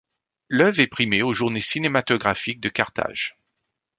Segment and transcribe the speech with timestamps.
[0.49, 3.37] L'œuvre est primée aux Journées cinématographiques de Carthage.